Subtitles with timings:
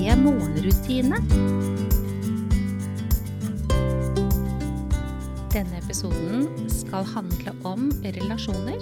[0.00, 1.18] morgenrutine.
[5.52, 8.80] Denne episoden skal handle om relasjoner.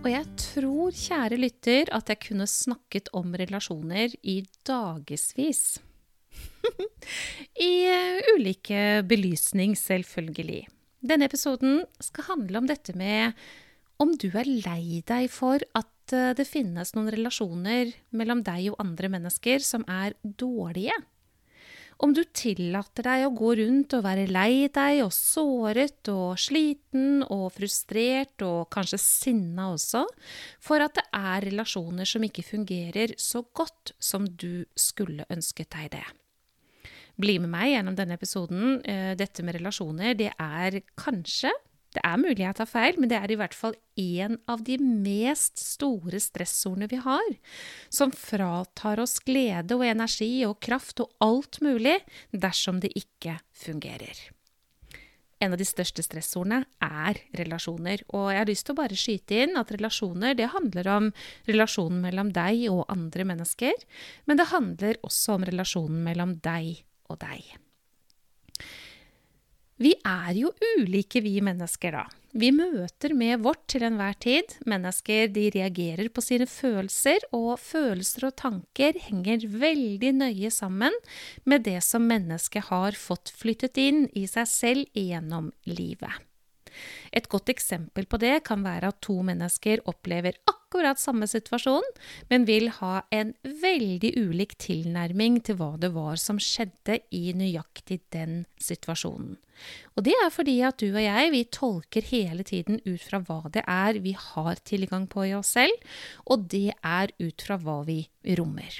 [0.00, 5.76] Og jeg tror, kjære lytter, at jeg kunne snakket om relasjoner i dagevis.
[7.68, 7.72] I
[8.32, 10.64] ulike belysning, selvfølgelig.
[11.04, 13.36] Denne episoden skal handle om dette med
[14.00, 18.82] om du er lei deg for at eh, det finnes noen relasjoner mellom deg og
[18.82, 20.96] andre mennesker som er dårlige.
[21.98, 27.24] Om du tillater deg å gå rundt og være lei deg og såret og sliten
[27.26, 30.04] og frustrert og kanskje sinna også,
[30.62, 35.90] for at det er relasjoner som ikke fungerer så godt som du skulle ønsket deg
[35.96, 36.06] det.
[37.18, 38.78] Bli med meg gjennom denne episoden.
[38.86, 41.50] Eh, dette med relasjoner, det er kanskje
[41.96, 44.76] det er mulig jeg tar feil, men det er i hvert fall en av de
[44.82, 47.28] mest store stressordene vi har,
[47.88, 51.96] som fratar oss glede og energi og kraft og alt mulig
[52.32, 54.28] dersom det ikke fungerer.
[55.38, 59.38] En av de største stressordene er relasjoner, og jeg har lyst til å bare skyte
[59.44, 61.12] inn at relasjoner det handler om
[61.46, 63.86] relasjonen mellom deg og andre mennesker,
[64.26, 67.54] men det handler også om relasjonen mellom deg og deg.
[69.78, 72.06] Vi er jo ulike, vi mennesker, da.
[72.38, 74.52] Vi møter med vårt til enhver tid.
[74.68, 80.94] Mennesker de reagerer på sine følelser, og følelser og tanker henger veldig nøye sammen
[81.48, 86.27] med det som mennesket har fått flyttet inn i seg selv gjennom livet.
[87.12, 91.84] Et godt eksempel på det kan være at to mennesker opplever akkurat samme situasjon,
[92.28, 98.02] men vil ha en veldig ulik tilnærming til hva det var som skjedde i nøyaktig
[98.14, 99.38] den situasjonen.
[99.96, 103.40] Og det er fordi at du og jeg, vi tolker hele tiden ut fra hva
[103.54, 105.74] det er vi har tilgang på i oss selv,
[106.28, 108.04] og det er ut fra hva vi
[108.38, 108.78] rommer.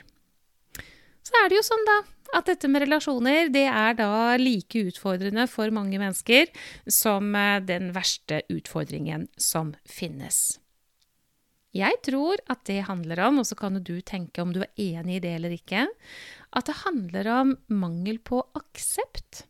[1.25, 1.97] Så er det jo sånn, da,
[2.37, 6.51] at dette med relasjoner, det er da like utfordrende for mange mennesker
[6.85, 10.59] som eh, den verste utfordringen som finnes.
[11.77, 15.19] Jeg tror at det handler om, og så kan du tenke om du er enig
[15.19, 15.87] i det eller ikke,
[16.57, 19.45] at det handler om mangel på aksept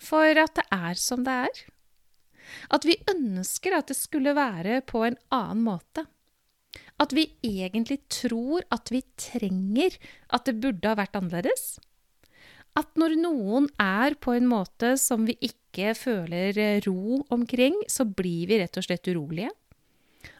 [0.00, 1.64] for at det er som det er.
[2.72, 6.06] At vi ønsker at det skulle være på en annen måte.
[6.98, 9.98] At vi egentlig tror at vi trenger
[10.34, 11.76] at det burde ha vært annerledes.
[12.78, 18.50] At når noen er på en måte som vi ikke føler ro omkring, så blir
[18.50, 19.50] vi rett og slett urolige.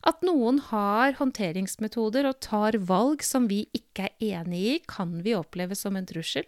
[0.07, 5.35] At noen har håndteringsmetoder og tar valg som vi ikke er enig i, kan vi
[5.39, 6.47] oppleve som en trussel.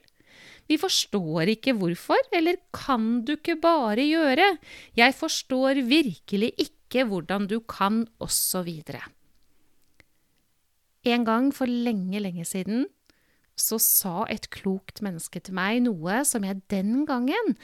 [0.71, 4.53] Vi forstår ikke hvorfor, eller kan du ikke bare gjøre?
[4.99, 8.71] Jeg forstår virkelig ikke hvordan du kan, osv.
[11.11, 12.87] En gang for lenge, lenge siden
[13.61, 17.55] så sa et klokt menneske til meg noe som jeg den gangen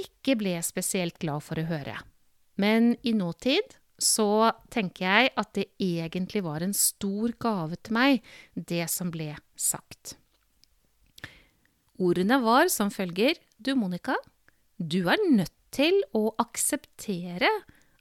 [0.00, 1.98] ikke ble spesielt glad for å høre.
[2.60, 8.20] Men i nåtid så tenker jeg at det egentlig var en stor gave til meg,
[8.54, 10.16] det som ble sagt.
[12.02, 14.16] Ordene var som følger Du, Monica,
[14.78, 17.50] du er nødt til å akseptere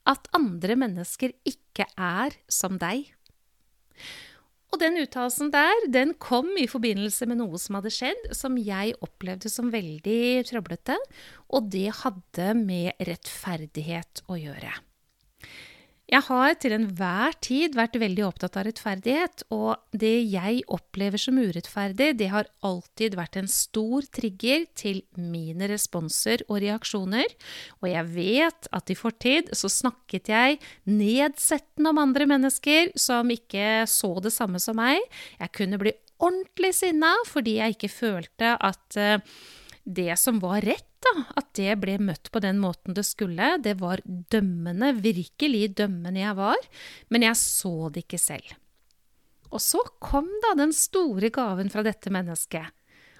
[0.09, 3.13] at andre mennesker ikke er som deg.
[4.73, 8.95] Og den uttalelsen der, den kom i forbindelse med noe som hadde skjedd, som jeg
[9.05, 10.95] opplevde som veldig trøblete,
[11.53, 14.73] og det hadde med rettferdighet å gjøre.
[16.13, 21.39] Jeg har til enhver tid vært veldig opptatt av rettferdighet, og det jeg opplever som
[21.41, 27.33] urettferdig, det har alltid vært en stor trigger til mine responser og reaksjoner,
[27.81, 33.87] og jeg vet at i fortid så snakket jeg nedsettende om andre mennesker som ikke
[33.89, 35.01] så det samme som meg.
[35.41, 39.17] Jeg kunne bli ordentlig sinna fordi jeg ikke følte at uh,
[39.83, 43.55] det som var rett, da, at det ble møtt på den måten det skulle.
[43.63, 46.67] Det var dømmende, virkelig dømmende jeg var,
[47.13, 48.55] men jeg så det ikke selv.
[49.53, 52.71] Og så kom da den store gaven fra dette mennesket,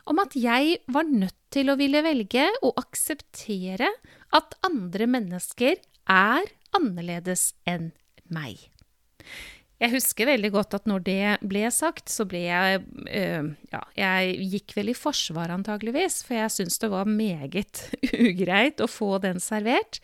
[0.09, 3.91] om at jeg var nødt til å ville velge å akseptere
[4.35, 5.77] at andre mennesker
[6.09, 7.91] er annerledes enn
[8.33, 8.57] meg.
[9.83, 14.47] Jeg husker veldig godt at når det ble sagt, så ble jeg øh, Ja, jeg
[14.53, 17.83] gikk vel i forsvar antageligvis, for jeg syntes det var meget
[18.29, 19.99] ugreit å få den servert.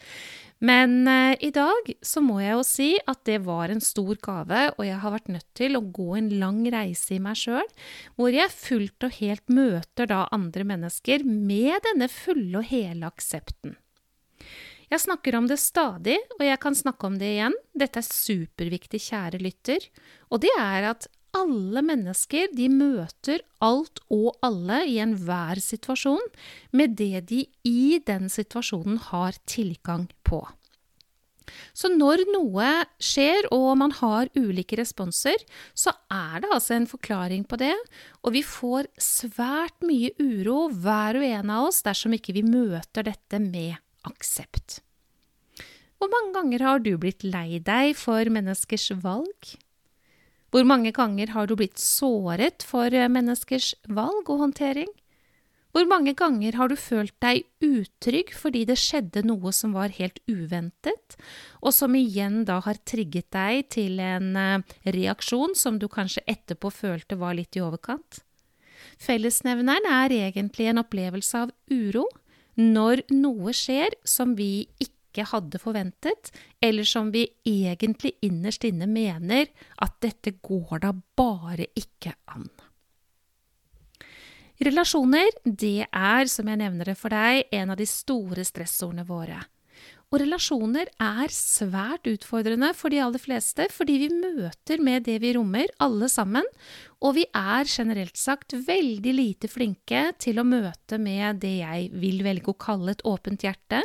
[0.60, 4.66] Men øh, i dag så må jeg jo si at det var en stor gave,
[4.76, 7.70] og jeg har vært nødt til å gå en lang reise i meg sjøl,
[8.20, 13.80] hvor jeg fullt og helt møter da andre mennesker med denne fulle og hele aksepten.
[14.90, 17.56] Jeg snakker om det stadig, og jeg kan snakke om det igjen.
[17.78, 19.86] Dette er superviktig, kjære lytter.
[20.34, 26.32] Og det er at alle mennesker de møter alt og alle i enhver situasjon
[26.74, 30.42] med det de i den situasjonen har tilgang på.
[31.74, 32.70] Så når noe
[33.02, 35.38] skjer og man har ulike responser,
[35.74, 37.74] så er det altså en forklaring på det,
[38.22, 43.08] og vi får svært mye uro hver og en av oss dersom ikke vi møter
[43.10, 43.78] dette med
[44.08, 44.80] aksept.
[46.00, 49.56] Hvor mange ganger har du blitt lei deg for menneskers valg?
[50.50, 54.90] Hvor mange ganger har du blitt såret for menneskers valg og håndtering?
[55.70, 60.18] Hvor mange ganger har du følt deg utrygg fordi det skjedde noe som var helt
[60.26, 61.18] uventet,
[61.62, 66.72] og som igjen da har trigget deg til en eh, reaksjon som du kanskje etterpå
[66.74, 68.24] følte var litt i overkant?
[69.00, 72.08] Fellesnevneren er egentlig en opplevelse av uro,
[72.60, 79.48] når noe skjer som vi ikke hadde forventet, eller som vi egentlig innerst inne mener
[79.82, 82.50] at dette går da bare ikke an.
[84.60, 89.40] Relasjoner, det er, som jeg nevner det for deg, en av de store stressordene våre.
[90.10, 95.36] Og relasjoner er svært utfordrende for de aller fleste, fordi vi møter med det vi
[95.36, 96.48] rommer, alle sammen,
[96.98, 102.24] og vi er generelt sagt veldig lite flinke til å møte med det jeg vil
[102.26, 103.84] velge å kalle et åpent hjerte,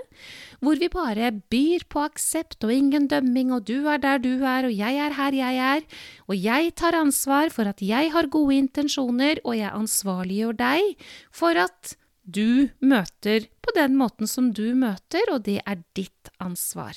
[0.64, 4.70] hvor vi bare byr på aksept og ingen dømming, og du er der du er,
[4.70, 5.84] og jeg er her jeg er,
[6.24, 11.04] og jeg tar ansvar for at jeg har gode intensjoner, og jeg ansvarliggjør deg
[11.36, 16.96] for at du møter på den måten som du møter, og det er ditt ansvar.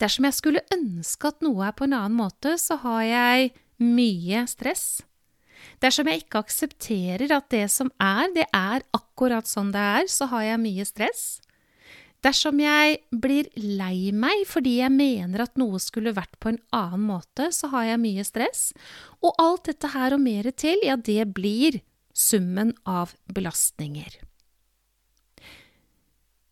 [0.00, 4.44] Dersom jeg skulle ønske at noe er på en annen måte, så har jeg mye
[4.48, 4.86] stress.
[5.80, 10.28] Dersom jeg ikke aksepterer at det som er, det er akkurat sånn det er, så
[10.32, 11.24] har jeg mye stress.
[12.24, 17.04] Dersom jeg blir lei meg fordi jeg mener at noe skulle vært på en annen
[17.10, 18.70] måte, så har jeg mye stress.
[19.20, 21.80] Og alt dette her og mer til, ja, det blir
[22.16, 24.16] summen av belastninger.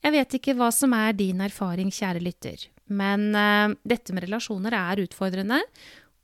[0.05, 4.77] Jeg vet ikke hva som er din erfaring, kjære lytter, men uh, dette med relasjoner
[4.77, 5.63] er utfordrende,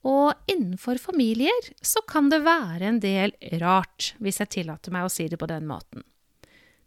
[0.05, 5.13] og innenfor familier så kan det være en del rart, hvis jeg tillater meg å
[5.13, 6.05] si det på den måten.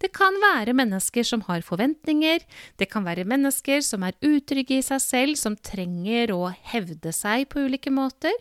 [0.02, 2.42] Det kan være mennesker som har forventninger,
[2.78, 7.48] det kan være mennesker som er utrygge i seg selv, som trenger å hevde seg
[7.54, 8.36] på ulike måter.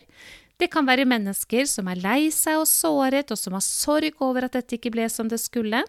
[0.63, 4.45] Det kan være mennesker som er lei seg og såret, og som har sorg over
[4.47, 5.81] at dette ikke ble som det skulle.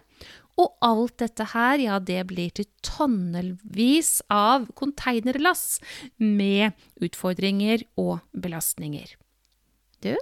[0.58, 5.78] Og alt dette her, ja, det blir til tonnevis av konteinerlass
[6.18, 9.14] med utfordringer og belastninger.
[10.02, 10.14] Du,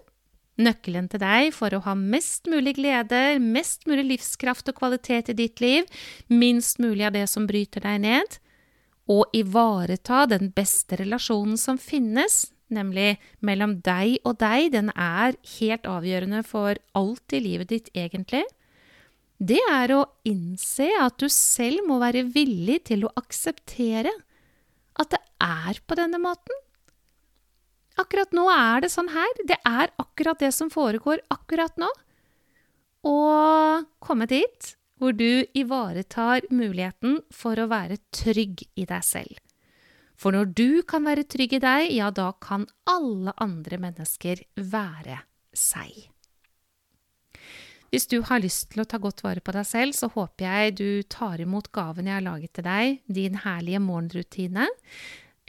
[0.61, 5.39] nøkkelen til deg for å ha mest mulig glede, mest mulig livskraft og kvalitet i
[5.47, 5.89] ditt liv,
[6.29, 8.41] minst mulig av det som bryter deg ned,
[9.09, 15.87] og ivareta den beste relasjonen som finnes, nemlig mellom deg og deg, den er helt
[15.89, 18.45] avgjørende for alt i livet ditt, egentlig,
[19.43, 24.13] det er å innse at du selv må være villig til å akseptere
[25.01, 26.55] at det er på denne måten.
[27.99, 29.33] Akkurat nå er det sånn her.
[29.49, 31.91] Det er akkurat det som foregår akkurat nå.
[33.09, 39.41] Og komme dit hvor du ivaretar muligheten for å være trygg i deg selv.
[40.23, 45.19] For når du kan være trygg i deg, ja, da kan alle andre mennesker være
[45.51, 46.05] seg.
[47.93, 50.77] Hvis du har lyst til å ta godt vare på deg selv, så håper jeg
[50.79, 54.69] du tar imot gaven jeg har laget til deg, din herlige morgenrutine.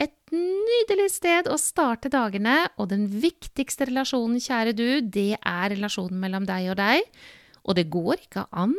[0.02, 6.18] Et nydelig sted å starte dagene, og den viktigste relasjonen, kjære du, det er relasjonen
[6.20, 7.06] mellom deg og deg.
[7.64, 8.76] Og det går ikke an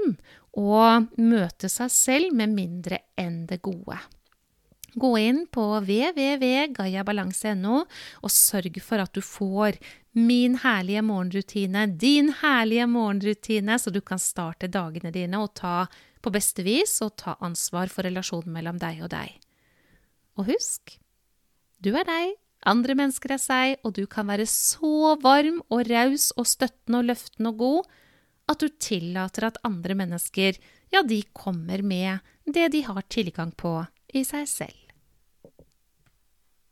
[0.59, 0.83] å
[1.17, 3.97] møte seg selv med mindre enn det gode.
[4.95, 7.81] Gå inn på www.gayabalanse.no
[8.23, 9.75] og sørg for at du får
[10.15, 15.87] min herlige morgenrutine, din herlige morgenrutine, så du kan starte dagene dine og ta
[16.23, 19.35] på beste vis og ta ansvar for relasjonen mellom deg og deg.
[20.39, 20.95] Og husk,
[21.83, 26.31] du er deg, andre mennesker er seg, og du kan være så varm og raus
[26.39, 27.83] og støttende og løftende og god
[28.51, 30.57] at du tillater at andre mennesker,
[30.93, 34.84] ja, de kommer med det de har tilgang på i seg selv.